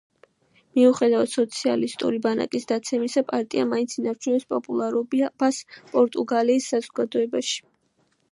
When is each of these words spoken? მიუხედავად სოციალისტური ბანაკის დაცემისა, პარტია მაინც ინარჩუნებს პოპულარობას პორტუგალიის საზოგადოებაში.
მიუხედავად 0.77 1.31
სოციალისტური 1.33 2.21
ბანაკის 2.23 2.63
დაცემისა, 2.71 3.23
პარტია 3.27 3.67
მაინც 3.73 3.93
ინარჩუნებს 3.99 4.49
პოპულარობას 4.55 5.61
პორტუგალიის 5.93 6.71
საზოგადოებაში. 6.73 7.63